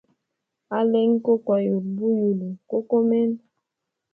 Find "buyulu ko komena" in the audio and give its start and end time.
1.97-3.39